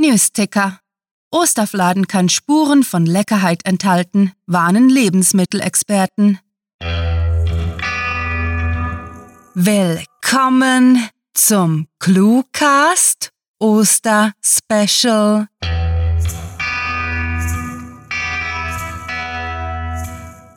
[0.00, 0.80] Newsticker.
[1.30, 6.38] Osterfladen kann Spuren von Leckerheit enthalten, warnen Lebensmittelexperten.
[9.54, 15.48] Willkommen zum Cluecast Oster Special.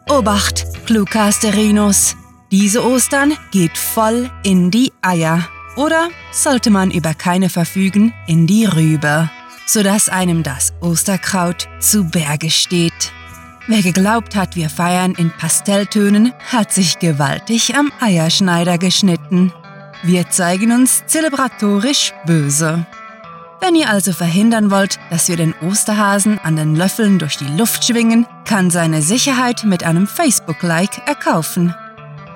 [0.10, 2.16] Obacht, Cluecasterinos!
[2.50, 5.50] Diese Ostern geht voll in die Eier.
[5.76, 9.30] Oder sollte man über keine verfügen, in die Rübe,
[9.66, 13.12] sodass einem das Osterkraut zu Berge steht.
[13.68, 19.54] Wer geglaubt hat, wir feiern in Pastelltönen, hat sich gewaltig am Eierschneider geschnitten.
[20.04, 22.86] Wir zeigen uns zelebratorisch böse.
[23.62, 27.86] Wenn ihr also verhindern wollt, dass wir den Osterhasen an den Löffeln durch die Luft
[27.86, 31.74] schwingen, kann seine Sicherheit mit einem Facebook-Like erkaufen.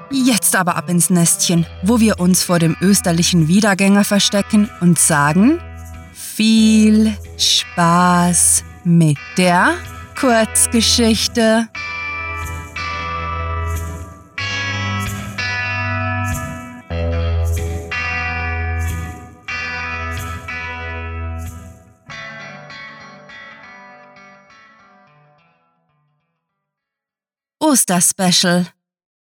[0.10, 5.60] Jetzt aber ab ins Nestchen, wo wir uns vor dem österlichen Wiedergänger verstecken und sagen,
[6.14, 9.74] viel Spaß mit der
[10.16, 11.68] Kurzgeschichte.
[27.60, 28.68] Osterspecial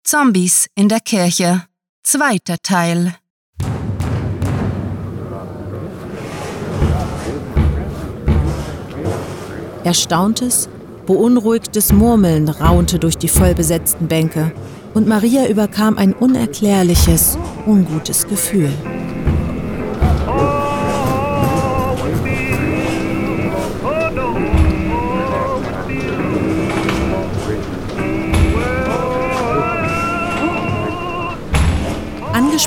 [0.06, 1.64] Zombies in der Kirche
[2.04, 3.16] Zweiter Teil
[9.86, 10.68] Erstauntes,
[11.06, 14.52] beunruhigtes Murmeln raunte durch die vollbesetzten Bänke
[14.94, 18.74] und Maria überkam ein unerklärliches, ungutes Gefühl.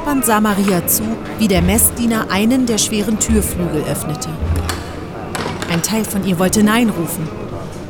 [0.06, 1.02] Angespannt sah Maria zu,
[1.40, 4.28] wie der Messdiener einen der schweren Türflügel öffnete.
[5.68, 7.26] Ein Teil von ihr wollte Nein rufen,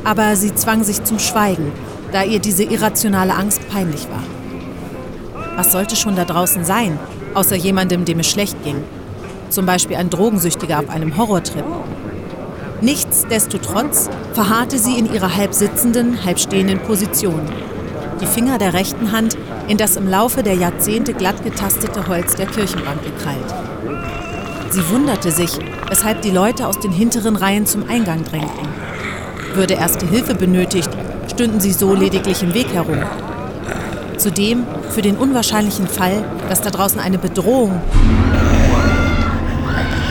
[0.03, 1.71] aber sie zwang sich zum Schweigen,
[2.11, 4.23] da ihr diese irrationale Angst peinlich war.
[5.57, 6.97] Was sollte schon da draußen sein,
[7.35, 8.83] außer jemandem, dem es schlecht ging?
[9.49, 11.65] Zum Beispiel ein Drogensüchtiger auf einem Horrortrip.
[12.81, 17.41] Nichtsdestotrotz verharrte sie in ihrer halb sitzenden, halb stehenden Position
[18.21, 22.47] die Finger der rechten Hand in das im Laufe der Jahrzehnte glatt getastete Holz der
[22.47, 23.53] Kirchenbank gekrallt.
[24.69, 25.51] Sie wunderte sich,
[25.89, 28.67] weshalb die Leute aus den hinteren Reihen zum Eingang drängten.
[29.53, 30.89] Würde erste Hilfe benötigt,
[31.29, 32.99] stünden sie so lediglich im Weg herum.
[34.17, 37.81] Zudem, für den unwahrscheinlichen Fall, dass da draußen eine Bedrohung.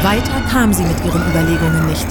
[0.03, 2.07] Weiter kam sie mit ihren Überlegungen nicht.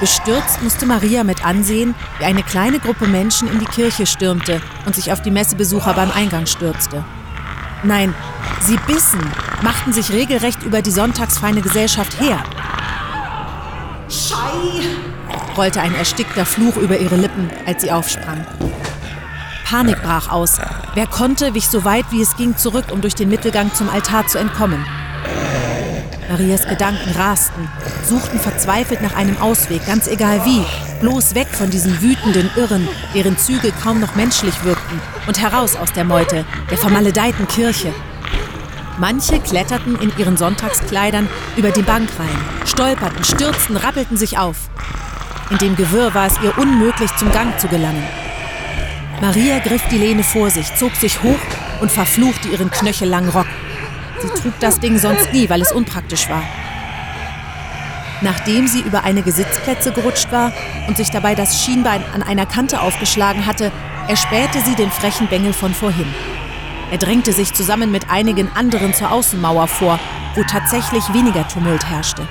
[0.00, 4.94] Bestürzt musste Maria mit ansehen, wie eine kleine Gruppe Menschen in die Kirche stürmte und
[4.94, 7.04] sich auf die Messebesucher beim Eingang stürzte.
[7.82, 8.14] Nein,
[8.60, 9.20] sie bissen,
[9.62, 12.42] machten sich regelrecht über die sonntagsfeine Gesellschaft her.
[14.08, 14.86] Schei!
[15.56, 18.46] rollte ein erstickter Fluch über ihre Lippen, als sie aufsprang.
[19.64, 20.58] Panik brach aus.
[20.94, 24.26] Wer konnte, wich so weit wie es ging zurück, um durch den Mittelgang zum Altar
[24.28, 24.86] zu entkommen.
[26.28, 27.68] Marias Gedanken rasten,
[28.04, 30.62] suchten verzweifelt nach einem Ausweg, ganz egal wie,
[31.00, 35.92] bloß weg von diesen wütenden Irren, deren Züge kaum noch menschlich wirkten, und heraus aus
[35.92, 37.94] der Meute, der vermaledeiten Kirche.
[38.98, 44.68] Manche kletterten in ihren Sonntagskleidern über die Bank rein, stolperten, stürzten, rappelten sich auf.
[45.50, 48.02] In dem Gewirr war es ihr unmöglich, zum Gang zu gelangen.
[49.22, 51.38] Maria griff die Lehne vor sich, zog sich hoch
[51.80, 53.46] und verfluchte ihren knöchellangen Rock.
[54.34, 56.42] Sie trug das Ding sonst nie, weil es unpraktisch war.
[58.20, 60.52] Nachdem sie über einige Sitzplätze gerutscht war
[60.88, 63.70] und sich dabei das Schienbein an einer Kante aufgeschlagen hatte,
[64.08, 66.12] erspähte sie den frechen Bengel von vorhin.
[66.90, 70.00] Er drängte sich zusammen mit einigen anderen zur Außenmauer vor,
[70.34, 72.26] wo tatsächlich weniger Tumult herrschte.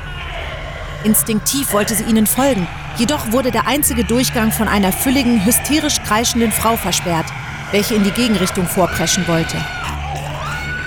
[1.03, 6.52] Instinktiv wollte sie ihnen folgen, jedoch wurde der einzige Durchgang von einer fülligen, hysterisch kreischenden
[6.52, 7.28] Frau versperrt,
[7.72, 9.57] welche in die Gegenrichtung vorpreschen wollte.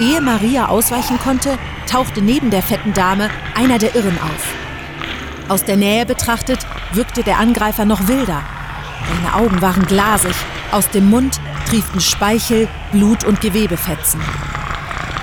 [0.00, 4.54] Ehe Maria ausweichen konnte, tauchte neben der fetten Dame einer der Irren auf.
[5.48, 6.60] Aus der Nähe betrachtet
[6.92, 8.42] wirkte der Angreifer noch wilder.
[9.08, 10.34] Seine Augen waren glasig,
[10.72, 14.20] aus dem Mund trieften Speichel, Blut und Gewebefetzen.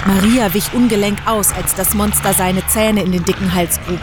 [0.06, 4.00] Maria wich ungelenk aus, als das Monster seine Zähne in den dicken Hals grub.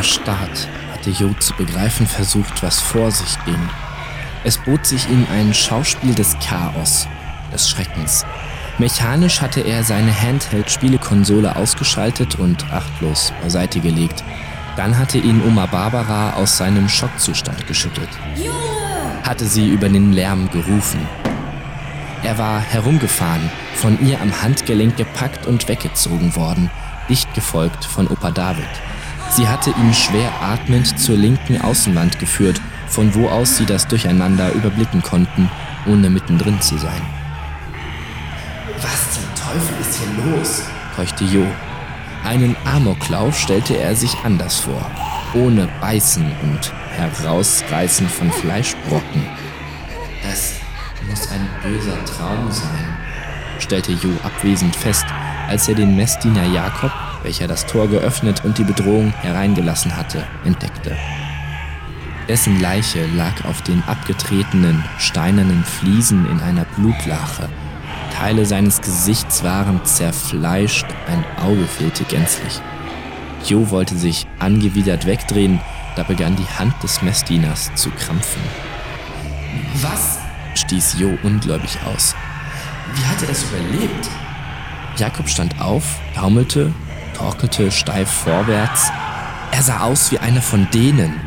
[0.00, 3.68] Erstarrt hatte Jo zu begreifen versucht, was vor sich ging.
[4.44, 7.06] Es bot sich ihm ein Schauspiel des Chaos,
[7.52, 8.24] des Schreckens.
[8.78, 14.24] Mechanisch hatte er seine Handheld-Spielekonsole ausgeschaltet und achtlos beiseite gelegt.
[14.74, 18.08] Dann hatte ihn Oma Barbara aus seinem Schockzustand geschüttelt.
[19.22, 21.06] Hatte sie über den Lärm gerufen.
[22.22, 26.70] Er war herumgefahren, von ihr am Handgelenk gepackt und weggezogen worden,
[27.10, 28.64] dicht gefolgt von Opa David.
[29.30, 34.52] Sie hatte ihn schwer atmend zur linken Außenwand geführt, von wo aus sie das Durcheinander
[34.52, 35.48] überblicken konnten,
[35.86, 37.00] ohne mittendrin zu sein.
[38.82, 40.62] Was zum Teufel ist hier los?
[40.96, 41.46] keuchte Jo.
[42.24, 44.90] Einen Amoklauf stellte er sich anders vor,
[45.32, 49.26] ohne Beißen und Herausreißen von Fleischbrocken.
[50.22, 50.54] Das
[51.08, 52.96] muss ein böser Traum sein,
[53.58, 55.06] stellte Jo abwesend fest,
[55.48, 56.92] als er den Messdiener Jakob,
[57.22, 60.96] welcher das Tor geöffnet und die Bedrohung hereingelassen hatte, entdeckte.
[62.28, 67.48] Dessen Leiche lag auf den abgetretenen, steinernen Fliesen in einer Blutlache.
[68.16, 72.60] Teile seines Gesichts waren zerfleischt, ein Auge fehlte gänzlich.
[73.44, 75.60] Jo wollte sich angewidert wegdrehen,
[75.96, 78.42] da begann die Hand des Messdieners zu krampfen.
[79.80, 80.18] Was?
[80.54, 82.14] stieß Jo ungläubig aus.
[82.94, 84.08] Wie hat er das überlebt?
[84.96, 86.72] Jakob stand auf, taumelte,
[87.20, 88.90] torkelte steif vorwärts.
[89.52, 91.20] Er sah aus wie einer von denen.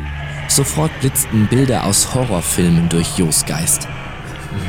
[0.48, 3.86] Sofort blitzten Bilder aus Horrorfilmen durch Jos Geist.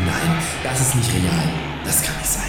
[0.05, 1.49] Nein, das ist nicht real.
[1.83, 2.43] Das kann nicht sein.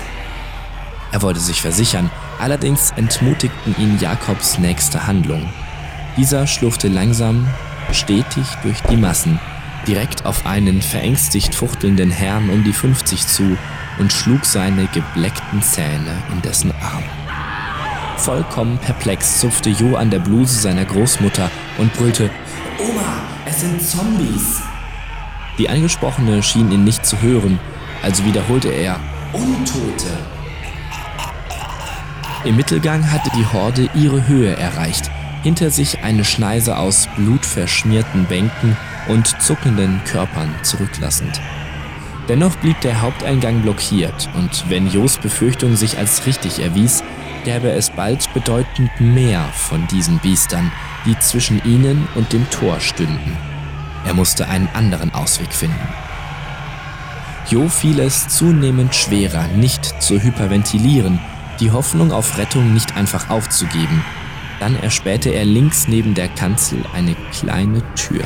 [1.11, 5.49] Er wollte sich versichern, allerdings entmutigten ihn Jakobs nächste Handlung.
[6.19, 7.49] Dieser schlurfte langsam,
[7.93, 9.41] stetig durch die Massen,
[9.87, 13.57] direkt auf einen verängstigt fuchtelnden Herrn um die 50 zu
[13.99, 17.26] und schlug seine gebleckten Zähne in dessen Arm.
[18.17, 22.31] Vollkommen perplex zupfte Jo an der Bluse seiner Großmutter und brüllte
[22.79, 24.63] Oma, es sind Zombies.
[25.59, 27.59] Die Angesprochene schien ihn nicht zu hören,
[28.03, 28.99] also wiederholte er
[29.33, 30.11] Untote.
[32.45, 35.11] Im Mittelgang hatte die Horde ihre Höhe erreicht,
[35.43, 38.77] hinter sich eine Schneise aus blutverschmierten Bänken
[39.09, 41.41] und zuckenden Körpern zurücklassend.
[42.29, 47.05] Dennoch blieb der Haupteingang blockiert und wenn Jos Befürchtung sich als richtig erwies,
[47.47, 50.73] gäbe es bald bedeutend mehr von diesen Biestern,
[51.07, 53.39] die zwischen ihnen und dem Tor stünden.
[54.05, 55.89] Er musste einen anderen Ausweg finden.
[57.49, 61.21] Jo fiel es zunehmend schwerer, nicht zu hyperventilieren,
[61.61, 64.05] die Hoffnung auf Rettung nicht einfach aufzugeben.
[64.59, 68.25] Dann erspähte er links neben der Kanzel eine kleine Tür.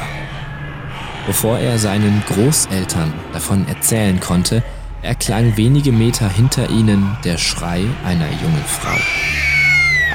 [1.26, 4.62] Bevor er seinen Großeltern davon erzählen konnte,
[5.02, 8.96] erklang wenige Meter hinter ihnen der Schrei einer jungen Frau.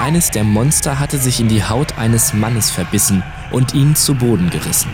[0.01, 4.49] Eines der Monster hatte sich in die Haut eines Mannes verbissen und ihn zu Boden
[4.49, 4.91] gerissen.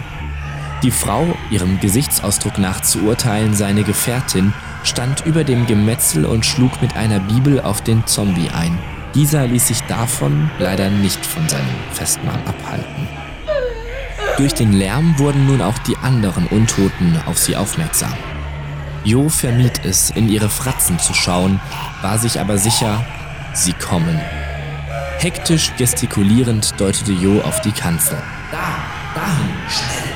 [0.83, 4.53] Die Frau, ihrem Gesichtsausdruck nach zu urteilen seine Gefährtin,
[4.83, 8.77] stand über dem Gemetzel und schlug mit einer Bibel auf den Zombie ein.
[9.13, 13.07] Dieser ließ sich davon leider nicht von seinem Festmahl abhalten.
[14.37, 18.13] Durch den Lärm wurden nun auch die anderen Untoten auf sie aufmerksam.
[19.03, 21.59] Jo vermied es, in ihre Fratzen zu schauen,
[22.03, 23.03] war sich aber sicher,
[23.53, 24.19] sie kommen.
[25.17, 28.21] Hektisch gestikulierend deutete Jo auf die Kanzel.
[28.51, 28.75] Da,
[29.15, 30.11] dahin, schnell.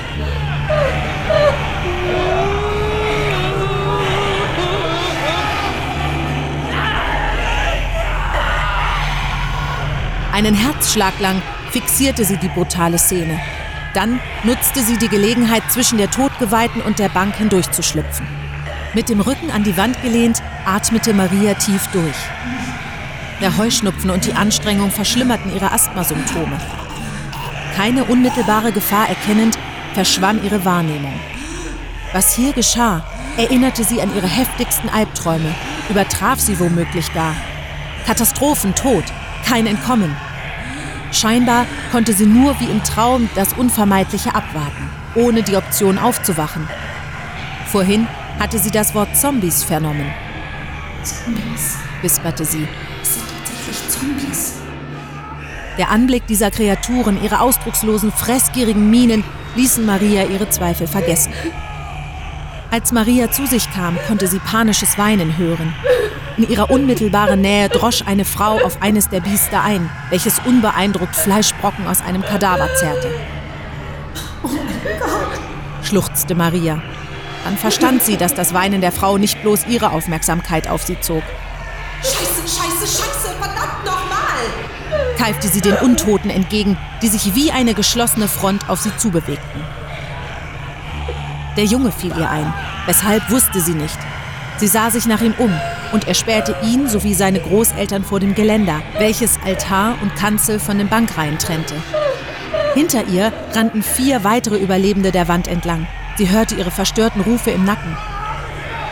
[10.32, 11.42] Einen Herzschlag lang
[11.72, 13.40] fixierte sie die brutale Szene.
[13.96, 18.45] Dann nutzte sie die Gelegenheit, zwischen der Todgeweihten und der Bank hindurchzuschlüpfen.
[18.96, 22.16] Mit dem Rücken an die Wand gelehnt, atmete Maria tief durch.
[23.42, 26.58] Der Heuschnupfen und die Anstrengung verschlimmerten ihre Asthmasymptome.
[27.76, 29.58] Keine unmittelbare Gefahr erkennend,
[29.94, 31.14] verschwamm ihre Wahrnehmung.
[32.14, 33.04] Was hier geschah,
[33.36, 35.54] erinnerte sie an ihre heftigsten Albträume,
[35.90, 37.36] übertraf sie womöglich gar.
[38.08, 39.04] Katastrophen, Tod,
[39.46, 40.16] kein Entkommen.
[41.12, 46.66] Scheinbar konnte sie nur wie im Traum das Unvermeidliche abwarten, ohne die Option aufzuwachen.
[47.68, 48.08] Vorhin
[48.40, 50.12] hatte sie das Wort Zombies vernommen.
[51.04, 51.78] Zombies.
[52.02, 52.68] wisperte sie.
[53.02, 54.54] Es sind tatsächlich Zombies.
[55.78, 59.24] Der Anblick dieser Kreaturen, ihre ausdruckslosen, fressgierigen Mienen
[59.56, 61.34] ließen Maria ihre Zweifel vergessen.
[62.72, 65.74] Als Maria zu sich kam, konnte sie panisches Weinen hören.
[66.38, 71.88] In ihrer unmittelbaren Nähe drosch eine Frau auf eines der Biester ein, welches unbeeindruckt Fleischbrocken
[71.88, 73.10] aus einem Kadaver zerrte.
[74.44, 75.40] Oh mein Gott.
[75.84, 76.82] schluchzte Maria.
[77.46, 81.22] Dann verstand sie, dass das Weinen der Frau nicht bloß ihre Aufmerksamkeit auf sie zog.
[82.02, 85.16] Scheiße, scheiße, scheiße, verdammt nochmal.
[85.16, 89.64] keifte sie den Untoten entgegen, die sich wie eine geschlossene Front auf sie zubewegten.
[91.56, 92.52] Der Junge fiel ihr ein,
[92.88, 93.98] weshalb wusste sie nicht.
[94.58, 95.54] Sie sah sich nach ihm um
[95.94, 100.90] und erspähte ihn sowie seine Großeltern vor dem Geländer, welches Altar und Kanzel von den
[100.90, 101.76] Bankreihen trennte.
[102.74, 105.86] Hinter ihr rannten vier weitere Überlebende der Wand entlang.
[106.18, 107.96] Sie hörte ihre verstörten Rufe im Nacken.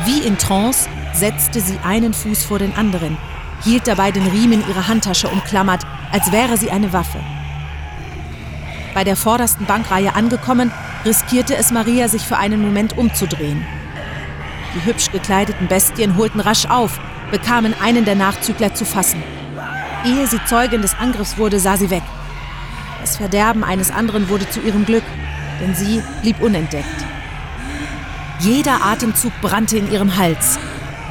[0.06, 3.18] Wie in Trance setzte sie einen Fuß vor den anderen,
[3.63, 7.20] hielt dabei den Riemen ihrer Handtasche umklammert, als wäre sie eine Waffe.
[8.94, 10.72] Bei der vordersten Bankreihe angekommen,
[11.06, 13.65] riskierte es Maria, sich für einen Moment umzudrehen.
[14.75, 17.00] Die hübsch gekleideten Bestien holten rasch auf,
[17.32, 19.24] bekamen einen der Nachzügler zu fassen.
[20.06, 22.03] Ehe sie Zeugin des Angriffs wurde, sah sie weg.
[23.00, 25.03] Das Verderben eines anderen wurde zu ihrem Glück,
[25.62, 27.12] denn sie blieb unentdeckt.
[28.44, 30.60] Jeder Atemzug brannte in ihrem Hals.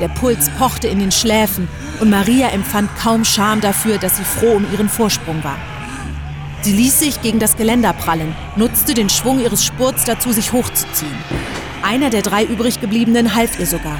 [0.01, 1.67] Der Puls pochte in den Schläfen
[1.99, 5.57] und Maria empfand kaum Scham dafür, dass sie froh um ihren Vorsprung war.
[6.61, 11.17] Sie ließ sich gegen das Geländer prallen, nutzte den Schwung ihres Spurts dazu, sich hochzuziehen.
[11.83, 13.97] Einer der drei übriggebliebenen half ihr sogar.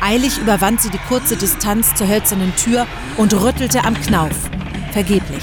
[0.00, 4.48] Eilig überwand sie die kurze Distanz zur hölzernen Tür und rüttelte am Knauf.
[4.92, 5.42] Vergeblich.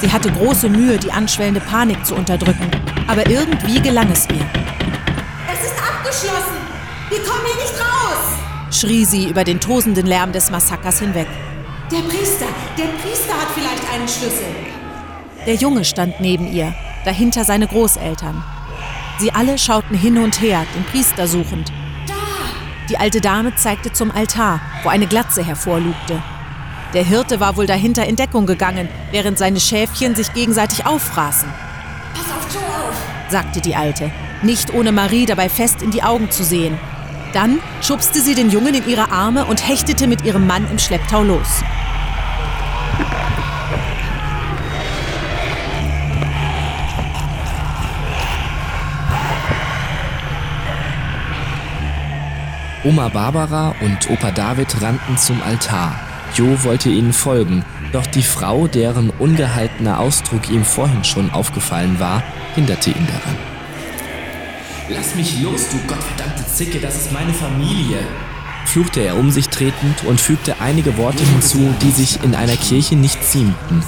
[0.00, 2.70] Sie hatte große Mühe, die anschwellende Panik zu unterdrücken,
[3.08, 4.67] aber irgendwie gelang es ihr.
[6.08, 6.56] Abgeschlossen!
[7.10, 8.38] Wir kommen hier nicht raus!
[8.70, 11.26] schrie sie über den tosenden Lärm des Massakers hinweg.
[11.90, 12.46] Der Priester,
[12.78, 14.46] der Priester hat vielleicht einen Schlüssel.
[15.46, 16.74] Der Junge stand neben ihr,
[17.04, 18.42] dahinter seine Großeltern.
[19.18, 21.72] Sie alle schauten hin und her, den Priester suchend.
[22.88, 26.22] Die alte Dame zeigte zum Altar, wo eine Glatze hervorlugte.
[26.94, 31.48] Der Hirte war wohl dahinter in Deckung gegangen, während seine Schäfchen sich gegenseitig auffraßen.
[32.14, 32.96] Pass auf Joe auf!
[33.30, 34.10] sagte die Alte,
[34.42, 36.78] nicht ohne Marie dabei fest in die Augen zu sehen.
[37.32, 41.22] Dann schubste sie den Jungen in ihre Arme und hechtete mit ihrem Mann im Schlepptau
[41.22, 41.62] los.
[52.84, 56.00] Oma Barbara und Opa David rannten zum Altar.
[56.34, 62.22] Jo wollte ihnen folgen, doch die Frau, deren ungehaltener Ausdruck ihm vorhin schon aufgefallen war,
[62.54, 63.57] hinderte ihn daran.
[64.88, 67.98] Lass mich los, du gottverdammte Zicke, das ist meine Familie.
[68.64, 72.96] fluchte er um sich tretend und fügte einige Worte hinzu, die sich in einer Kirche
[72.96, 73.82] nicht ziemten.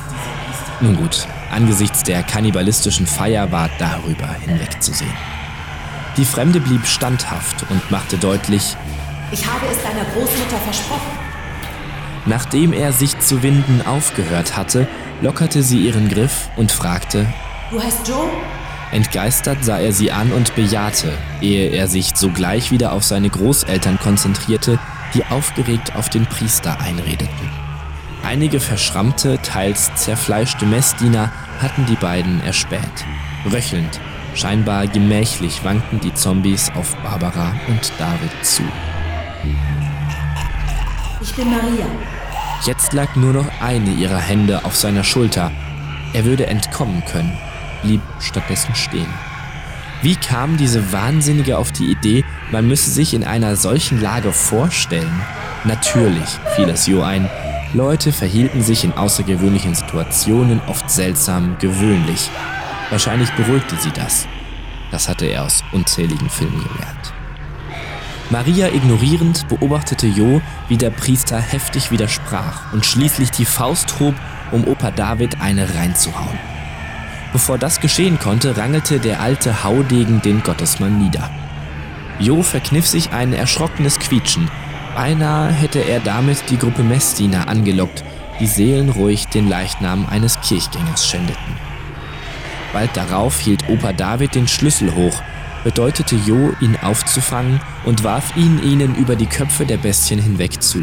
[0.80, 5.12] Nun gut, angesichts der kannibalistischen Feier war darüber hinwegzusehen.
[6.16, 8.76] Die Fremde blieb standhaft und machte deutlich,
[9.32, 11.18] Ich habe es deiner Großmutter versprochen.
[12.26, 14.86] nachdem er sich zu winden aufgehört hatte,
[15.22, 17.26] lockerte sie ihren Griff und fragte,
[17.70, 18.28] Du heißt Joe?
[18.92, 23.98] Entgeistert sah er sie an und bejahte, ehe er sich sogleich wieder auf seine Großeltern
[24.00, 24.78] konzentrierte,
[25.14, 27.50] die aufgeregt auf den Priester einredeten.
[28.24, 33.04] Einige verschrammte, teils zerfleischte Messdiener hatten die beiden erspäht.
[33.50, 34.00] Röchelnd,
[34.34, 38.62] scheinbar gemächlich wankten die Zombies auf Barbara und David zu.
[41.22, 41.86] Ich bin Maria.
[42.66, 45.50] Jetzt lag nur noch eine ihrer Hände auf seiner Schulter.
[46.12, 47.32] Er würde entkommen können,
[47.82, 49.12] blieb stattdessen stehen.
[50.02, 55.20] Wie kam diese Wahnsinnige auf die Idee, man müsse sich in einer solchen Lage vorstellen?
[55.64, 57.28] Natürlich, fiel es Jo ein.
[57.74, 62.30] Leute verhielten sich in außergewöhnlichen Situationen oft seltsam gewöhnlich.
[62.88, 64.26] Wahrscheinlich beruhigte sie das.
[64.90, 67.14] Das hatte er aus unzähligen Filmen gelernt.
[68.30, 74.14] Maria ignorierend beobachtete Jo, wie der Priester heftig widersprach und schließlich die Faust hob,
[74.50, 76.38] um Opa David eine reinzuhauen.
[77.32, 81.30] Bevor das geschehen konnte, rangelte der alte Haudegen den Gottesmann nieder.
[82.18, 84.50] Jo verkniff sich ein erschrockenes Quietschen.
[84.94, 88.04] Beinahe hätte er damit die Gruppe Messdiener angelockt,
[88.40, 91.56] die seelenruhig den Leichnam eines Kirchgängers schändeten.
[92.72, 95.22] Bald darauf hielt Opa David den Schlüssel hoch,
[95.64, 100.82] bedeutete Jo, ihn aufzufangen und warf ihn ihnen über die Köpfe der Bestien hinweg zu.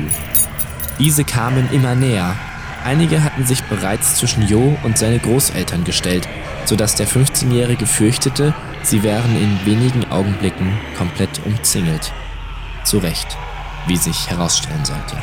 [0.99, 2.35] Diese kamen immer näher.
[2.83, 6.27] Einige hatten sich bereits zwischen Jo und seine Großeltern gestellt,
[6.65, 8.53] sodass der 15-Jährige fürchtete,
[8.83, 12.13] sie wären in wenigen Augenblicken komplett umzingelt.
[12.83, 13.37] Zu Recht,
[13.87, 15.17] wie sich herausstellen sollte.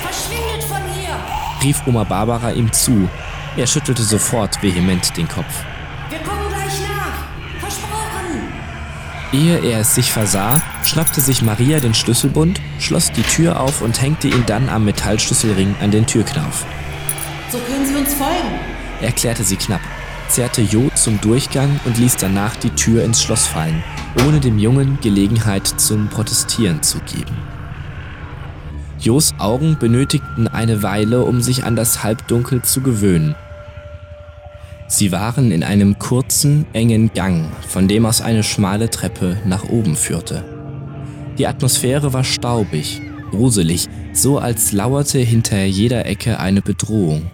[0.00, 1.16] Verschwindet von hier!
[1.62, 3.08] Rief Oma Barbara ihm zu.
[3.56, 5.64] Er schüttelte sofort vehement den Kopf.
[6.10, 7.60] Wir kommen gleich nach!
[7.60, 8.52] Versprochen!
[9.32, 14.00] Ehe er es sich versah, schnappte sich Maria den Schlüsselbund, schloss die Tür auf und
[14.00, 16.64] hängte ihn dann am Metallschlüsselring an den Türknauf.
[17.50, 18.58] So können Sie uns folgen.
[19.00, 19.80] erklärte sie knapp,
[20.28, 23.82] zerrte Jo zum Durchgang und ließ danach die Tür ins Schloss fallen,
[24.26, 27.36] ohne dem Jungen Gelegenheit zum Protestieren zu geben.
[28.98, 33.34] Jos Augen benötigten eine Weile, um sich an das Halbdunkel zu gewöhnen.
[34.88, 39.96] Sie waren in einem kurzen, engen Gang, von dem aus eine schmale Treppe nach oben
[39.96, 40.55] führte.
[41.38, 47.30] Die Atmosphäre war staubig, gruselig, so als lauerte hinter jeder Ecke eine Bedrohung.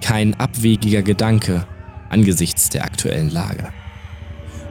[0.00, 1.66] Kein abwegiger Gedanke
[2.08, 3.68] angesichts der aktuellen Lage.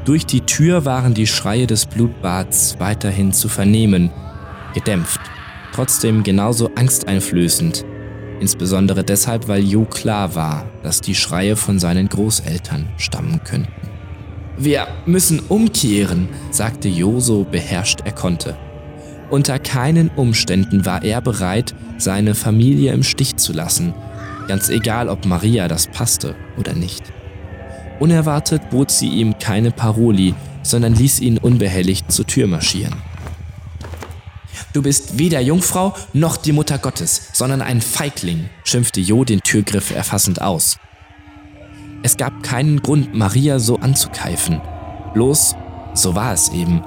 [0.06, 4.12] Durch die Tür waren die Schreie des Blutbads weiterhin zu vernehmen,
[4.74, 5.22] gedämpft,
[5.74, 7.86] trotzdem genauso angsteinflößend,
[8.40, 13.89] insbesondere deshalb, weil Jo klar war, dass die Schreie von seinen Großeltern stammen könnten.
[14.62, 18.58] Wir müssen umkehren, sagte Jo so beherrscht er konnte.
[19.30, 23.94] Unter keinen Umständen war er bereit, seine Familie im Stich zu lassen,
[24.50, 27.04] ganz egal ob Maria das passte oder nicht.
[28.02, 32.96] Unerwartet bot sie ihm keine Paroli, sondern ließ ihn unbehelligt zur Tür marschieren.
[34.74, 39.92] Du bist weder Jungfrau noch die Mutter Gottes, sondern ein Feigling, schimpfte Jo den Türgriff
[39.92, 40.78] erfassend aus.
[42.02, 44.62] Es gab keinen Grund, Maria so anzukeifen.
[45.14, 45.56] Bloß,
[45.94, 46.82] so war es eben.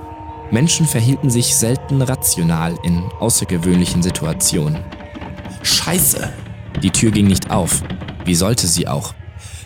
[0.50, 4.78] Menschen verhielten sich selten rational in außergewöhnlichen Situationen.
[5.62, 6.30] Scheiße!
[6.82, 7.82] Die Tür ging nicht auf.
[8.24, 9.14] Wie sollte sie auch?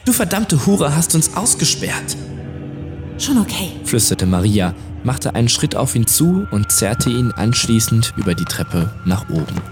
[0.05, 2.17] Du verdammte Hure hast uns ausgesperrt!
[3.19, 8.35] Schon okay, flüsterte Maria, machte einen Schritt auf ihn zu und zerrte ihn anschließend über
[8.35, 9.63] die Treppe nach oben.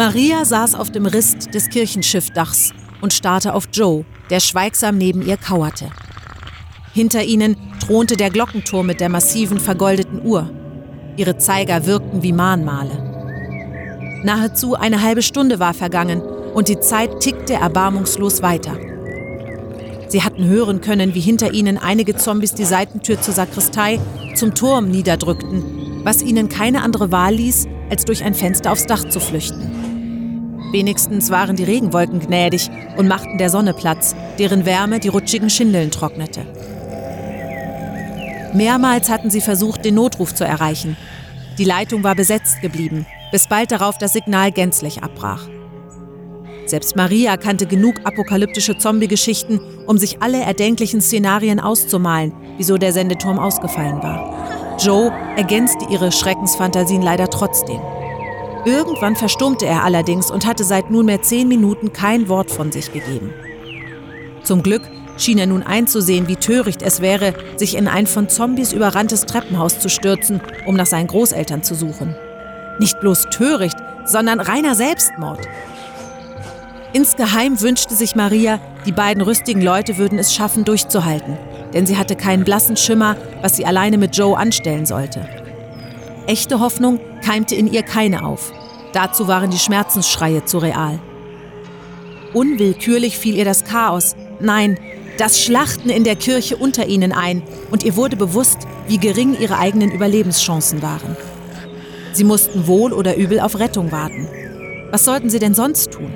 [0.00, 5.36] Maria saß auf dem Rist des Kirchenschiffdachs und starrte auf Joe, der schweigsam neben ihr
[5.36, 5.90] kauerte.
[6.94, 7.54] Hinter ihnen
[7.84, 10.48] thronte der Glockenturm mit der massiven vergoldeten Uhr.
[11.18, 14.22] Ihre Zeiger wirkten wie Mahnmale.
[14.24, 18.78] Nahezu eine halbe Stunde war vergangen und die Zeit tickte erbarmungslos weiter.
[20.08, 24.00] Sie hatten hören können, wie hinter ihnen einige Zombies die Seitentür zur Sakristei
[24.34, 29.06] zum Turm niederdrückten, was ihnen keine andere Wahl ließ, als durch ein Fenster aufs Dach
[29.10, 29.79] zu flüchten.
[30.72, 35.90] Wenigstens waren die Regenwolken gnädig und machten der Sonne Platz, deren Wärme die rutschigen Schindeln
[35.90, 36.46] trocknete.
[38.54, 40.96] Mehrmals hatten sie versucht, den Notruf zu erreichen.
[41.58, 45.48] Die Leitung war besetzt geblieben, bis bald darauf das Signal gänzlich abbrach.
[46.66, 53.40] Selbst Maria kannte genug apokalyptische Zombie-Geschichten, um sich alle erdenklichen Szenarien auszumalen, wieso der Sendeturm
[53.40, 54.76] ausgefallen war.
[54.78, 57.80] Joe ergänzte ihre Schreckensfantasien leider trotzdem.
[58.64, 63.32] Irgendwann verstummte er allerdings und hatte seit nunmehr zehn Minuten kein Wort von sich gegeben.
[64.42, 64.82] Zum Glück
[65.16, 69.78] schien er nun einzusehen, wie töricht es wäre, sich in ein von Zombies überranntes Treppenhaus
[69.78, 72.14] zu stürzen, um nach seinen Großeltern zu suchen.
[72.78, 75.40] Nicht bloß töricht, sondern reiner Selbstmord.
[76.92, 81.38] Insgeheim wünschte sich Maria, die beiden rüstigen Leute würden es schaffen, durchzuhalten,
[81.72, 85.28] denn sie hatte keinen blassen Schimmer, was sie alleine mit Joe anstellen sollte.
[86.30, 88.52] Echte Hoffnung keimte in ihr keine auf.
[88.92, 91.00] Dazu waren die Schmerzensschreie zu real.
[92.34, 94.78] Unwillkürlich fiel ihr das Chaos, nein,
[95.18, 99.58] das Schlachten in der Kirche unter ihnen ein und ihr wurde bewusst, wie gering ihre
[99.58, 101.16] eigenen Überlebenschancen waren.
[102.12, 104.28] Sie mussten wohl oder übel auf Rettung warten.
[104.92, 106.12] Was sollten sie denn sonst tun?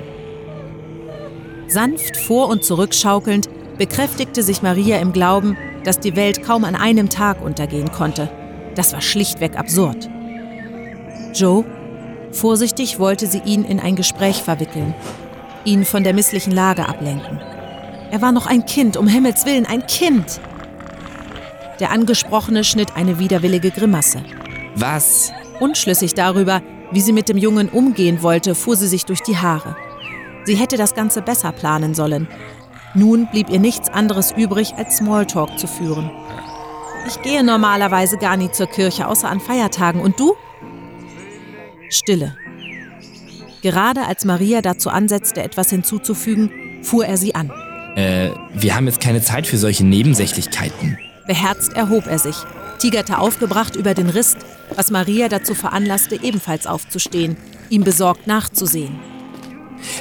[1.67, 7.09] Sanft vor und zurückschaukelnd bekräftigte sich Maria im Glauben, dass die Welt kaum an einem
[7.09, 8.29] Tag untergehen konnte
[8.75, 10.09] das war schlichtweg absurd.
[11.33, 11.65] Joe,
[12.31, 14.93] vorsichtig wollte sie ihn in ein Gespräch verwickeln,
[15.63, 17.41] ihn von der misslichen Lage ablenken.
[18.11, 20.39] Er war noch ein Kind, um Himmels willen, ein Kind.
[21.79, 24.23] Der Angesprochene schnitt eine widerwillige Grimasse.
[24.75, 25.31] Was?
[25.59, 26.61] Unschlüssig darüber,
[26.91, 29.75] wie sie mit dem Jungen umgehen wollte, fuhr sie sich durch die Haare.
[30.45, 32.27] Sie hätte das Ganze besser planen sollen.
[32.93, 36.09] Nun blieb ihr nichts anderes übrig, als Smalltalk zu führen.
[37.07, 40.01] Ich gehe normalerweise gar nie zur Kirche, außer an Feiertagen.
[40.01, 40.35] Und du?
[41.89, 42.35] Stille.
[43.61, 47.51] Gerade als Maria dazu ansetzte, etwas hinzuzufügen, fuhr er sie an.
[47.95, 50.97] Äh, wir haben jetzt keine Zeit für solche Nebensächlichkeiten.
[51.27, 52.35] Beherzt erhob er sich,
[52.79, 54.37] tigerte aufgebracht über den Rist,
[54.75, 57.37] was Maria dazu veranlasste, ebenfalls aufzustehen,
[57.69, 58.99] ihm besorgt nachzusehen.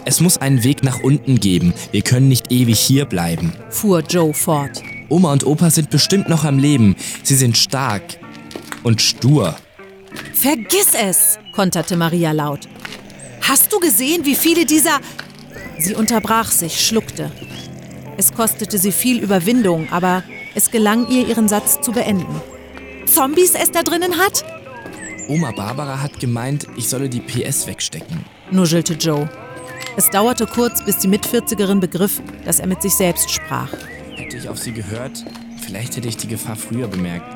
[0.04, 1.74] Es muss einen Weg nach unten geben.
[1.92, 4.82] Wir können nicht ewig hier bleiben, fuhr Joe fort.
[5.14, 6.96] Oma und Opa sind bestimmt noch am Leben.
[7.22, 8.02] Sie sind stark
[8.82, 9.54] und stur.
[10.32, 12.66] Vergiss es, konterte Maria laut.
[13.40, 14.98] Hast du gesehen, wie viele dieser...
[15.78, 17.30] Sie unterbrach sich, schluckte.
[18.16, 20.24] Es kostete sie viel Überwindung, aber
[20.56, 22.42] es gelang ihr, ihren Satz zu beenden.
[23.06, 24.44] Zombies es da drinnen hat?
[25.28, 29.30] Oma Barbara hat gemeint, ich solle die PS wegstecken, nuschelte Joe.
[29.96, 33.70] Es dauerte kurz, bis die Mitvierzigerin begriff, dass er mit sich selbst sprach.
[34.24, 35.22] Hätte ich auf sie gehört,
[35.60, 37.26] vielleicht hätte ich die Gefahr früher bemerkt.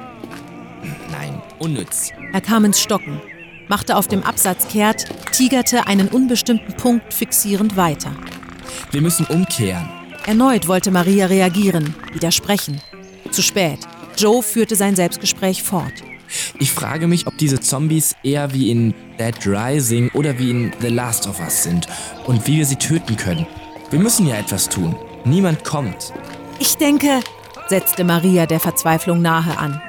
[1.10, 2.12] Nein, unnütz.
[2.32, 3.20] Er kam ins Stocken,
[3.68, 8.16] machte auf dem Absatz kehrt, tigerte einen unbestimmten Punkt fixierend weiter.
[8.90, 9.86] Wir müssen umkehren.
[10.24, 12.80] Erneut wollte Maria reagieren, widersprechen.
[13.32, 13.80] Zu spät.
[14.16, 15.92] Joe führte sein Selbstgespräch fort.
[16.58, 20.88] Ich frage mich, ob diese Zombies eher wie in Dead Rising oder wie in The
[20.88, 21.86] Last of Us sind
[22.26, 23.46] und wie wir sie töten können.
[23.90, 24.96] Wir müssen ja etwas tun.
[25.26, 26.14] Niemand kommt.
[26.60, 27.20] Ich denke,
[27.68, 29.80] setzte Maria der Verzweiflung nahe an.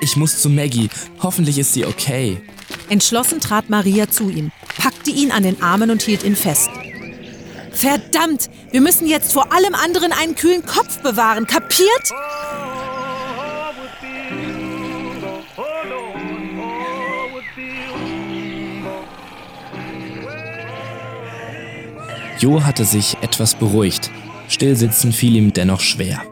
[0.00, 0.88] Ich muss zu Maggie.
[1.22, 2.40] Hoffentlich ist sie okay.
[2.88, 6.70] Entschlossen trat Maria zu ihm, packte ihn an den Armen und hielt ihn fest.
[7.72, 12.12] Verdammt, wir müssen jetzt vor allem anderen einen kühlen Kopf bewahren, kapiert?
[22.38, 24.10] Jo hatte sich etwas beruhigt.
[24.62, 26.22] Stillsitzen fiel ihm dennoch schwer.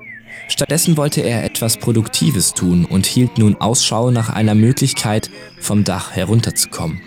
[0.47, 6.13] Stattdessen wollte er etwas Produktives tun und hielt nun Ausschau nach einer Möglichkeit, vom Dach
[6.13, 7.01] herunterzukommen.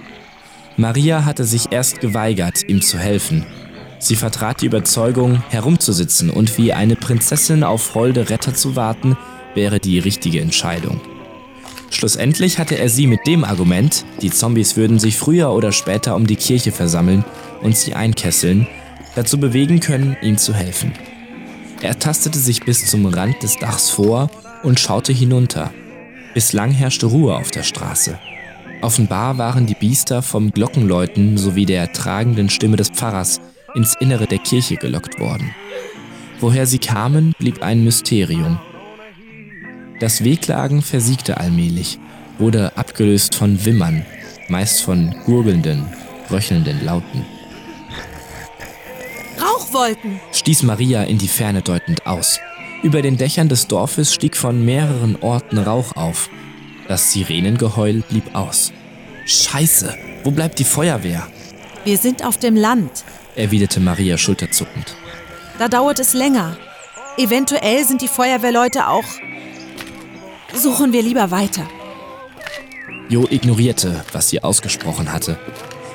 [0.76, 3.46] Maria hatte sich erst geweigert, ihm zu helfen.
[4.00, 9.16] Sie vertrat die Überzeugung, herumzusitzen und wie eine Prinzessin auf holde Retter zu warten,
[9.56, 11.00] wäre die richtige Entscheidung.
[11.90, 16.28] Schlussendlich hatte er sie mit dem Argument, die Zombies würden sich früher oder später um
[16.28, 17.24] die Kirche versammeln
[17.62, 18.68] und sie einkesseln,
[19.16, 20.92] dazu bewegen können, ihm zu helfen.
[21.84, 24.32] Er tastete sich bis zum Rand des Dachs vor
[24.64, 25.70] und schaute hinunter.
[26.34, 28.18] Bislang herrschte Ruhe auf der Straße.
[28.82, 33.42] Offenbar waren die Biester vom Glockenläuten sowie der tragenden Stimme des Pfarrers
[33.76, 35.54] ins Innere der Kirche gelockt worden.
[36.40, 38.62] Woher sie kamen, blieb ein Mysterium.
[40.00, 42.00] Das Wehklagen versiegte allmählich,
[42.40, 44.06] wurde abgelöst von Wimmern,
[44.48, 45.86] meist von gurgelnden,
[46.32, 47.33] röchelnden Lauten.
[49.74, 50.20] Rauchwolken!
[50.32, 52.40] stieß Maria in die Ferne deutend aus.
[52.82, 56.30] Über den Dächern des Dorfes stieg von mehreren Orten Rauch auf.
[56.88, 58.72] Das Sirenengeheul blieb aus.
[59.26, 61.28] Scheiße, wo bleibt die Feuerwehr?
[61.86, 63.04] Wir sind auf dem Land.
[63.36, 64.96] erwiderte Maria schulterzuckend.
[65.60, 66.58] Da dauert es länger.
[67.18, 69.06] Eventuell sind die Feuerwehrleute auch.
[70.54, 71.68] Suchen wir lieber weiter.
[73.10, 75.38] Jo ignorierte, was sie ausgesprochen hatte.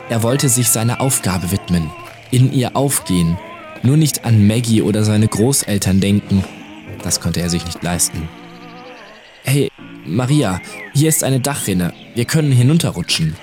[0.09, 1.91] Er wollte sich seiner Aufgabe widmen,
[2.31, 3.37] in ihr aufgehen,
[3.83, 6.45] nur nicht an Maggie oder seine Großeltern denken.
[7.03, 8.29] Das konnte er sich nicht leisten.
[9.45, 9.71] Hey,
[10.05, 10.61] Maria,
[10.95, 11.93] hier ist eine Dachrinne.
[12.15, 13.37] Wir können hinunterrutschen.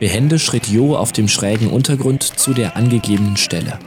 [0.00, 3.78] Behende schritt Jo auf dem schrägen Untergrund zu der angegebenen Stelle.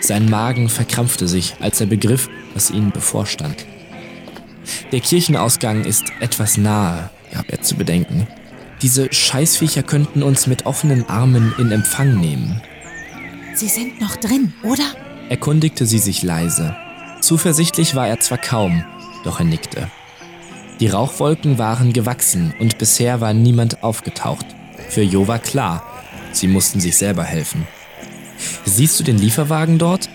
[0.00, 3.66] Sein Magen verkrampfte sich, als er begriff, was ihnen bevorstand.
[4.92, 8.26] Der Kirchenausgang ist etwas nahe, gab er zu bedenken.
[8.82, 12.62] Diese Scheißviecher könnten uns mit offenen Armen in Empfang nehmen.
[13.54, 14.84] Sie sind noch drin, oder?
[15.28, 16.74] erkundigte sie sich leise.
[17.20, 18.84] Zuversichtlich war er zwar kaum,
[19.24, 19.88] doch er nickte.
[20.80, 24.46] Die Rauchwolken waren gewachsen und bisher war niemand aufgetaucht.
[24.88, 25.84] Für Jo war klar,
[26.32, 27.66] sie mussten sich selber helfen.
[28.64, 30.08] Siehst du den Lieferwagen dort?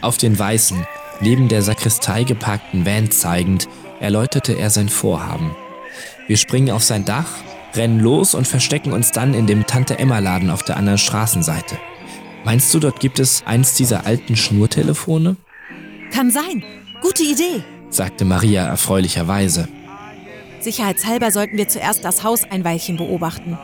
[0.00, 0.86] Auf den weißen,
[1.20, 3.68] neben der Sakristei geparkten Van zeigend,
[4.00, 5.54] erläuterte er sein Vorhaben.
[6.28, 7.28] Wir springen auf sein Dach,
[7.74, 11.78] rennen los und verstecken uns dann in dem Tante-Emma-Laden auf der anderen Straßenseite.
[12.44, 15.36] Meinst du, dort gibt es eins dieser alten Schnurtelefone?
[16.12, 16.62] Kann sein.
[17.00, 17.62] Gute Idee.
[17.90, 19.68] sagte Maria erfreulicherweise.
[20.60, 23.58] Sicherheitshalber sollten wir zuerst das Haus ein Weilchen beobachten.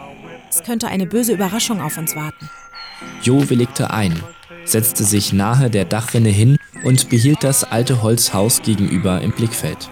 [0.51, 2.49] Es könnte eine böse Überraschung auf uns warten.
[3.23, 4.21] Jo willigte ein,
[4.65, 9.89] setzte sich nahe der Dachrinne hin und behielt das alte Holzhaus gegenüber im Blickfeld.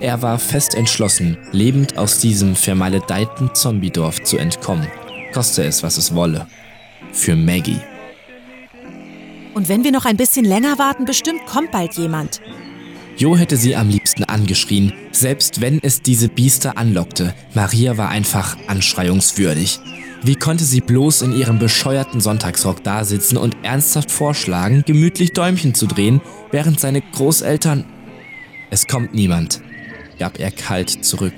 [0.00, 4.88] Er war fest entschlossen, lebend aus diesem vermaledeiten Zombiedorf zu entkommen,
[5.32, 6.46] koste es, was es wolle.
[7.12, 7.80] Für Maggie.
[9.54, 12.40] Und wenn wir noch ein bisschen länger warten, bestimmt kommt bald jemand.
[13.16, 17.34] Jo hätte sie am liebsten angeschrien, selbst wenn es diese Biester anlockte.
[17.54, 19.80] Maria war einfach anschreiungswürdig.
[20.22, 25.86] Wie konnte sie bloß in ihrem bescheuerten Sonntagsrock dasitzen und ernsthaft vorschlagen, gemütlich Däumchen zu
[25.86, 26.20] drehen,
[26.52, 27.84] während seine Großeltern...
[28.70, 29.62] Es kommt niemand,
[30.18, 31.34] gab er kalt zurück.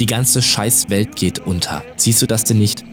[0.00, 1.82] Die ganze Scheißwelt geht unter.
[1.96, 2.84] Siehst du das denn nicht?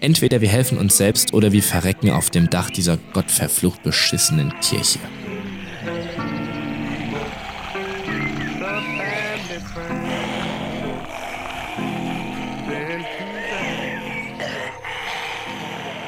[0.00, 4.98] Entweder wir helfen uns selbst oder wir verrecken auf dem Dach dieser gottverflucht beschissenen Kirche.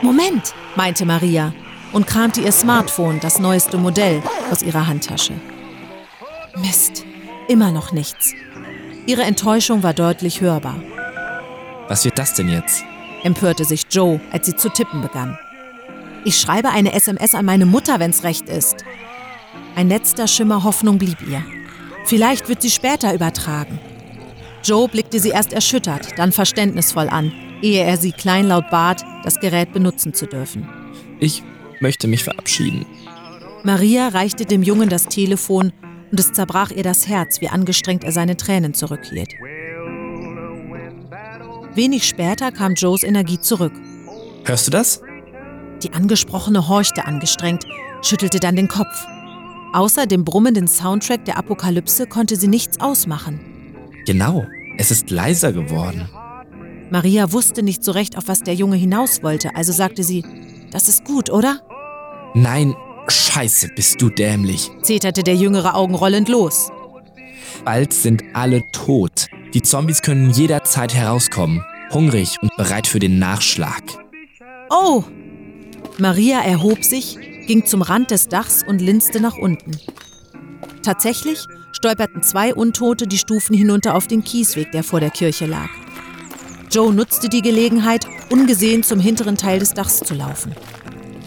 [0.03, 1.55] Moment, meinte Maria
[1.93, 5.33] und kramte ihr Smartphone, das neueste Modell, aus ihrer Handtasche.
[6.57, 7.05] Mist,
[7.49, 8.35] immer noch nichts.
[9.07, 10.77] Ihre Enttäuschung war deutlich hörbar.
[11.89, 12.85] Was wird das denn jetzt?
[13.25, 15.37] Empörte sich Joe, als sie zu tippen begann.
[16.25, 18.85] Ich schreibe eine SMS an meine Mutter, wenn's recht ist.
[19.75, 21.45] Ein letzter Schimmer Hoffnung blieb ihr.
[22.05, 23.81] Vielleicht wird sie später übertragen.
[24.63, 29.73] Joe blickte sie erst erschüttert, dann verständnisvoll an, ehe er sie kleinlaut bat, das Gerät
[29.73, 30.69] benutzen zu dürfen.
[31.19, 31.43] Ich
[31.81, 32.87] möchte mich verabschieden.
[33.63, 35.73] Maria reichte dem Jungen das Telefon,
[36.11, 39.35] und es zerbrach ihr das Herz, wie angestrengt er seine Tränen zurückhielt.
[41.75, 43.73] Wenig später kam Joes Energie zurück.
[44.45, 45.01] Hörst du das?
[45.83, 47.65] Die Angesprochene horchte angestrengt,
[48.03, 49.07] schüttelte dann den Kopf.
[49.73, 53.41] Außer dem brummenden Soundtrack der Apokalypse konnte sie nichts ausmachen.
[54.07, 54.45] Genau,
[54.79, 56.09] es ist leiser geworden.
[56.91, 60.25] Maria wusste nicht so recht, auf was der Junge hinaus wollte, also sagte sie,
[60.71, 61.61] das ist gut, oder?
[62.35, 62.75] Nein,
[63.09, 64.71] scheiße, bist du dämlich.
[64.83, 66.71] zeterte der Jüngere augenrollend los.
[67.65, 69.29] Bald sind alle tot.
[69.53, 73.83] Die Zombies können jederzeit herauskommen, hungrig und bereit für den Nachschlag.
[74.71, 75.05] Oh!
[75.99, 79.73] Maria erhob sich, ging zum Rand des Dachs und linste nach unten.
[80.83, 85.69] Tatsächlich stolperten zwei Untote die Stufen hinunter auf den Kiesweg, der vor der Kirche lag.
[86.71, 90.55] Joe nutzte die Gelegenheit, ungesehen zum hinteren Teil des Dachs zu laufen.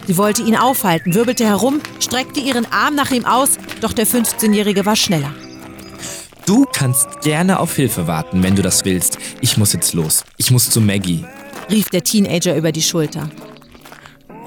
[0.06, 4.84] Sie wollte ihn aufhalten, wirbelte herum, streckte ihren Arm nach ihm aus, doch der 15-Jährige
[4.84, 5.32] war schneller.
[6.48, 9.18] Du kannst gerne auf Hilfe warten, wenn du das willst.
[9.42, 10.24] Ich muss jetzt los.
[10.38, 11.22] Ich muss zu Maggie.
[11.70, 13.28] rief der Teenager über die Schulter.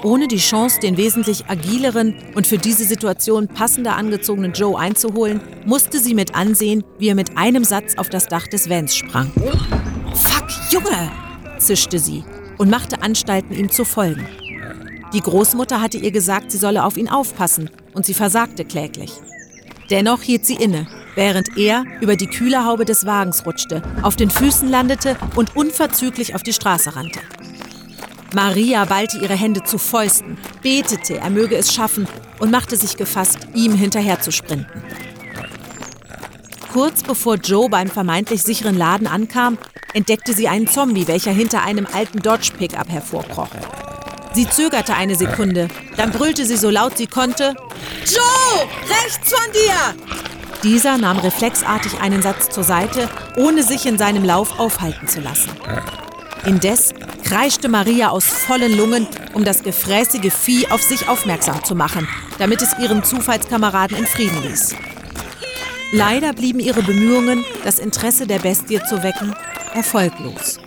[0.02, 6.00] Ohne die Chance, den wesentlich agileren und für diese Situation passender angezogenen Joe einzuholen, musste
[6.00, 9.32] sie mit ansehen, wie er mit einem Satz auf das Dach des Vans sprang.
[10.16, 11.12] Fuck, Junge!
[11.60, 12.24] zischte sie
[12.58, 14.26] und machte Anstalten, ihm zu folgen.
[15.14, 19.12] Die Großmutter hatte ihr gesagt, sie solle auf ihn aufpassen, und sie versagte kläglich.
[19.92, 24.70] Dennoch hielt sie inne, während er über die Kühlerhaube des Wagens rutschte, auf den Füßen
[24.70, 27.20] landete und unverzüglich auf die Straße rannte.
[28.34, 32.08] Maria ballte ihre Hände zu Fäusten, betete, er möge es schaffen
[32.40, 34.82] und machte sich gefasst, ihm hinterher zu sprinten.
[36.72, 39.58] Kurz bevor Joe beim vermeintlich sicheren Laden ankam,
[39.94, 43.50] entdeckte sie einen Zombie, welcher hinter einem alten Dodge Pickup hervorkroch.
[44.34, 47.54] Sie zögerte eine Sekunde, dann brüllte sie so laut sie konnte:
[48.06, 50.31] Joe, rechts von dir!
[50.64, 55.50] Dieser nahm reflexartig einen Satz zur Seite, ohne sich in seinem Lauf aufhalten zu lassen.
[56.46, 56.94] Indes
[57.24, 62.62] kreischte Maria aus vollen Lungen, um das gefräßige Vieh auf sich aufmerksam zu machen, damit
[62.62, 64.76] es ihren Zufallskameraden in Frieden ließ.
[65.94, 69.36] Leider blieben ihre Bemühungen, das Interesse der Bestie zu wecken,
[69.74, 70.60] erfolglos.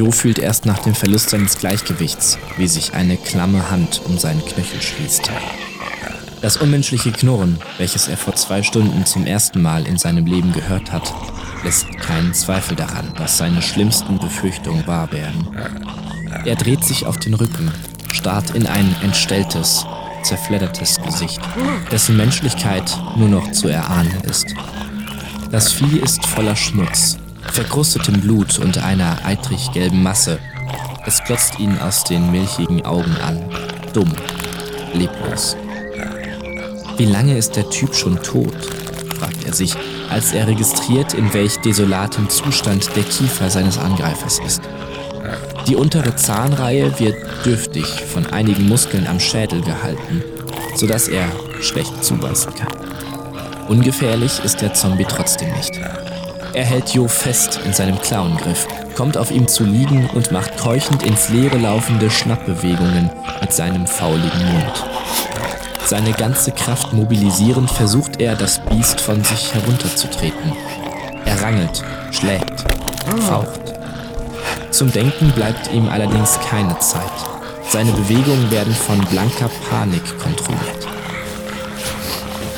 [0.00, 4.42] Jo fühlt erst nach dem Verlust seines Gleichgewichts, wie sich eine klamme Hand um seinen
[4.42, 5.30] Knöchel schließt.
[6.40, 10.90] Das unmenschliche Knurren, welches er vor zwei Stunden zum ersten Mal in seinem Leben gehört
[10.90, 11.12] hat,
[11.64, 15.48] lässt keinen Zweifel daran, dass seine schlimmsten Befürchtungen wahr werden.
[16.46, 17.70] Er dreht sich auf den Rücken,
[18.10, 19.84] starrt in ein entstelltes,
[20.22, 21.42] zerfleddertes Gesicht,
[21.92, 24.46] dessen Menschlichkeit nur noch zu erahnen ist.
[25.50, 27.18] Das Vieh ist voller Schmutz,
[27.50, 30.38] verkrustetem Blut und einer eitrig gelben Masse.
[31.06, 33.42] Es glotzt ihn aus den milchigen Augen an,
[33.92, 34.12] dumm,
[34.94, 35.56] leblos.
[36.96, 38.54] Wie lange ist der Typ schon tot?
[39.18, 39.74] fragt er sich,
[40.10, 44.62] als er registriert, in welch desolatem Zustand der Kiefer seines Angreifers ist.
[45.66, 50.22] Die untere Zahnreihe wird dürftig von einigen Muskeln am Schädel gehalten,
[50.74, 51.26] sodass er
[51.60, 52.72] schlecht zubeißen kann.
[53.68, 55.78] Ungefährlich ist der Zombie trotzdem nicht.
[56.52, 61.04] Er hält Jo fest in seinem Klauengriff, kommt auf ihm zu liegen und macht keuchend
[61.04, 63.10] ins Leere laufende Schnappbewegungen
[63.40, 64.84] mit seinem fauligen Mund.
[65.86, 70.52] Seine ganze Kraft mobilisierend versucht er, das Biest von sich herunterzutreten.
[71.24, 72.64] Er rangelt, schlägt,
[73.28, 73.60] faucht.
[74.70, 77.02] Zum Denken bleibt ihm allerdings keine Zeit.
[77.68, 80.86] Seine Bewegungen werden von blanker Panik kontrolliert.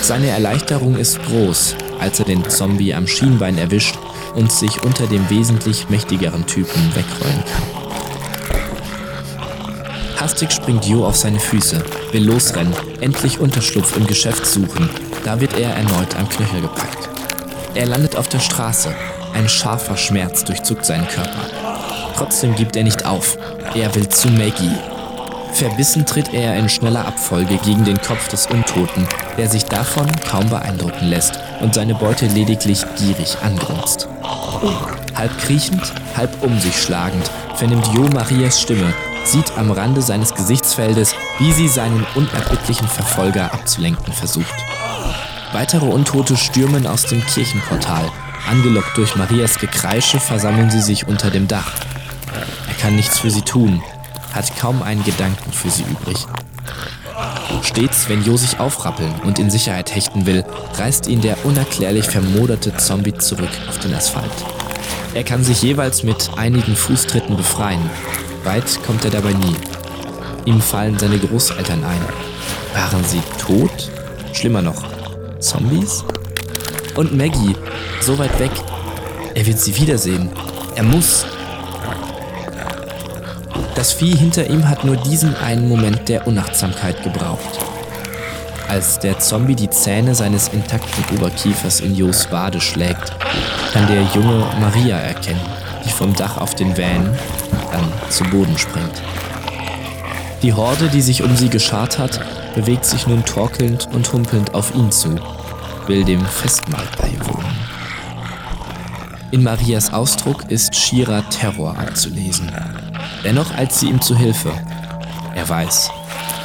[0.01, 3.97] Seine Erleichterung ist groß, als er den Zombie am Schienbein erwischt
[4.35, 7.83] und sich unter dem wesentlich mächtigeren Typen wegrollen kann.
[10.21, 14.91] Hastig springt Jo auf seine Füße, will losrennen, endlich Unterschlupf im Geschäft suchen.
[15.25, 17.09] Da wird er erneut am Knöchel gepackt.
[17.75, 18.95] Er landet auf der Straße.
[19.35, 21.49] Ein scharfer Schmerz durchzuckt seinen Körper.
[22.17, 23.39] Trotzdem gibt er nicht auf.
[23.75, 24.77] Er will zu Maggie.
[25.53, 30.49] Verbissen tritt er in schneller Abfolge gegen den Kopf des Untoten, der sich davon kaum
[30.49, 34.09] beeindrucken lässt und seine Beute lediglich gierig angrunzt.
[35.15, 38.93] Halb kriechend, halb um sich schlagend, vernimmt Jo Marias Stimme,
[39.25, 44.55] sieht am Rande seines Gesichtsfeldes, wie sie seinen unerbittlichen Verfolger abzulenken versucht.
[45.53, 48.11] Weitere Untote stürmen aus dem Kirchenportal.
[48.51, 51.73] Angelockt durch Marias Gekreische versammeln sie sich unter dem Dach.
[52.69, 53.83] Er kann nichts für sie tun,
[54.33, 56.27] hat kaum einen Gedanken für sie übrig.
[57.63, 62.77] Stets, wenn Jo sich aufrappeln und in Sicherheit hechten will, reißt ihn der unerklärlich vermoderte
[62.77, 64.31] Zombie zurück auf den Asphalt.
[65.15, 67.91] Er kann sich jeweils mit einigen Fußtritten befreien.
[68.45, 69.57] Weit kommt er dabei nie.
[70.47, 72.01] Ihm fallen seine Großeltern ein.
[72.75, 73.91] Waren sie tot?
[74.33, 74.83] Schlimmer noch,
[75.39, 76.05] Zombies?
[76.95, 77.55] Und Maggie,
[78.01, 78.51] so weit weg.
[79.35, 80.31] Er wird sie wiedersehen.
[80.75, 81.27] Er muss.
[83.75, 87.59] Das Vieh hinter ihm hat nur diesen einen Moment der Unachtsamkeit gebraucht.
[88.69, 93.13] Als der Zombie die Zähne seines intakten Oberkiefers in Jos Wade schlägt,
[93.73, 95.41] kann der Junge Maria erkennen,
[95.85, 97.17] die vom Dach auf den Van
[97.73, 99.03] dann zu Boden springt.
[100.43, 102.21] Die Horde, die sich um sie geschart hat,
[102.55, 105.17] bewegt sich nun torkelnd und humpelnd auf ihn zu,
[105.87, 107.51] will dem Festmahl beiwohnen.
[109.31, 112.51] In Marias Ausdruck ist schierer Terror abzulesen.
[113.25, 114.53] Dennoch eilt sie ihm zu Hilfe.
[115.35, 115.91] Er weiß,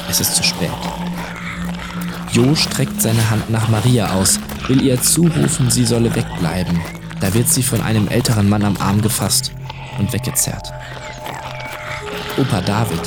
[0.08, 0.70] es ist zu spät.
[2.32, 6.78] Jo streckt seine Hand nach Maria aus, will ihr zurufen, sie solle wegbleiben.
[7.20, 9.52] Da wird sie von einem älteren Mann am Arm gefasst
[9.98, 10.72] und weggezerrt.
[12.38, 13.00] Opa David.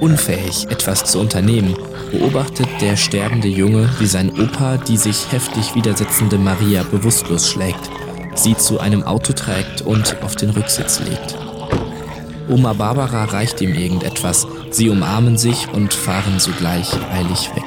[0.00, 1.74] Unfähig, etwas zu unternehmen,
[2.12, 7.90] beobachtet der sterbende Junge, wie sein Opa die sich heftig widersetzende Maria bewusstlos schlägt,
[8.38, 11.36] sie zu einem Auto trägt und auf den Rücksitz legt.
[12.48, 17.64] Oma Barbara reicht ihm irgendetwas, sie umarmen sich und fahren sogleich eilig weg.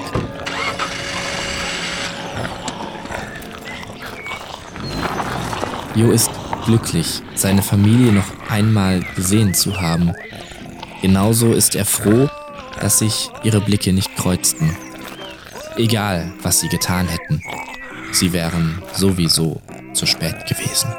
[5.94, 6.32] Jo ist
[6.66, 10.14] glücklich, seine Familie noch einmal gesehen zu haben.
[11.02, 12.30] Genauso ist er froh,
[12.80, 14.76] dass sich ihre Blicke nicht kreuzten.
[15.76, 17.42] Egal, was sie getan hätten,
[18.14, 19.62] sie wären sowieso
[20.02, 20.90] zu spät gewesen.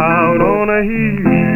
[0.00, 1.51] Out on a hill.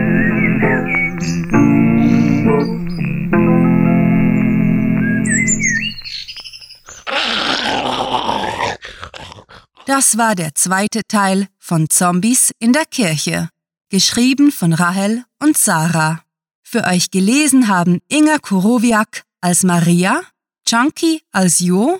[9.96, 13.48] Das war der zweite Teil von Zombies in der Kirche,
[13.88, 16.20] geschrieben von Rahel und Sarah.
[16.62, 20.20] Für euch gelesen haben Inga Kurowiak als Maria,
[20.68, 21.98] Chunky als Jo,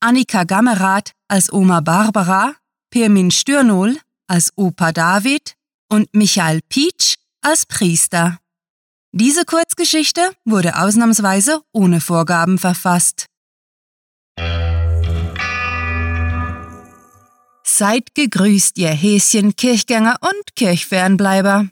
[0.00, 2.56] Annika Gammerath als Oma Barbara,
[2.90, 5.54] Pirmin Stürnol als Opa David
[5.88, 8.38] und Michael Pietsch als Priester.
[9.12, 13.26] Diese Kurzgeschichte wurde ausnahmsweise ohne Vorgaben verfasst.
[17.78, 21.66] Seid gegrüßt, ihr Häschen, Kirchgänger und Kirchfernbleiber.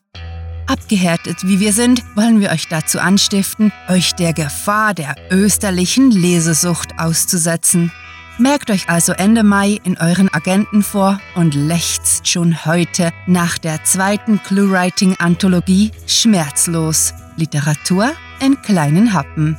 [0.67, 6.99] Abgehärtet wie wir sind, wollen wir euch dazu anstiften, euch der Gefahr der österlichen Lesesucht
[6.99, 7.91] auszusetzen.
[8.37, 13.83] Merkt euch also Ende Mai in euren Agenten vor und lechzt schon heute nach der
[13.85, 19.57] zweiten Clue-Writing-Anthologie Schmerzlos Literatur in kleinen Happen.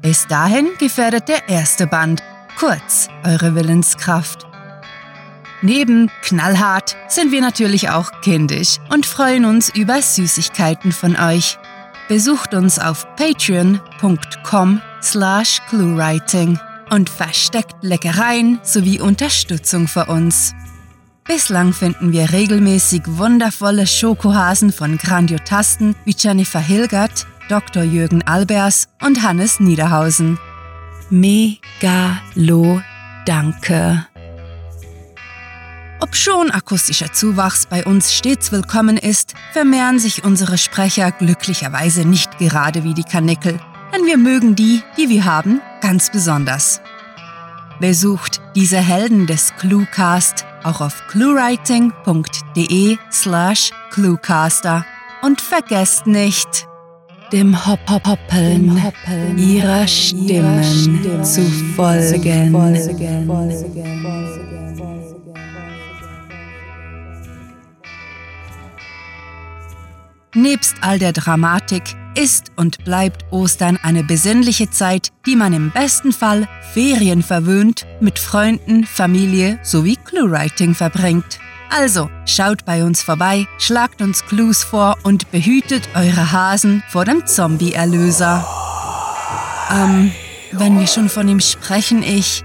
[0.00, 2.22] Bis dahin gefährdet der erste Band,
[2.58, 4.46] kurz eure Willenskraft.
[5.62, 11.58] Neben knallhart sind wir natürlich auch kindisch und freuen uns über Süßigkeiten von euch.
[12.08, 16.58] Besucht uns auf patreon.com slash cluewriting
[16.90, 20.54] und versteckt Leckereien sowie Unterstützung für uns.
[21.24, 27.82] Bislang finden wir regelmäßig wundervolle Schokohasen von Grandiotasten wie Jennifer Hilgert, Dr.
[27.82, 30.38] Jürgen Albers und Hannes Niederhausen.
[31.08, 32.82] Megalo
[33.24, 34.06] Danke.
[36.04, 42.36] Ob schon akustischer Zuwachs bei uns stets willkommen ist, vermehren sich unsere Sprecher glücklicherweise nicht
[42.36, 43.58] gerade wie die Karnickel,
[43.90, 46.82] denn wir mögen die, die wir haben, ganz besonders.
[47.80, 54.84] Besucht diese Helden des Cluecast auch auf cluewriting.de slash cluecaster
[55.22, 56.68] und vergesst nicht,
[57.32, 61.40] dem Hop -Hop Hoppeln, ihrer Stimmen zu
[61.74, 62.52] folgen.
[70.34, 76.12] Nebst all der Dramatik ist und bleibt Ostern eine besinnliche Zeit, die man im besten
[76.12, 81.38] Fall ferienverwöhnt mit Freunden, Familie sowie Cluewriting verbringt.
[81.70, 87.26] Also schaut bei uns vorbei, schlagt uns Clues vor und behütet eure Hasen vor dem
[87.26, 88.44] Zombie-Erlöser.
[89.70, 90.12] Ähm,
[90.50, 92.44] wenn wir schon von ihm sprechen, ich.